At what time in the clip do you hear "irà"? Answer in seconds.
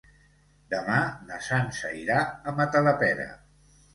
1.99-2.17